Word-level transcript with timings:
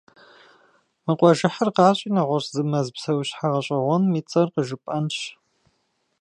Мы 1.05 1.13
къуажэхьыр 1.19 1.69
къащӀи 1.75 2.09
нэгъуэщӀ 2.15 2.49
зы 2.55 2.63
мэз 2.69 2.87
псэущхьэ 2.95 3.47
гъэщӀэгъуэным 3.51 4.13
и 4.19 4.21
цӀэр 4.29 4.47
къыжыпӀэнщ. 4.53 5.17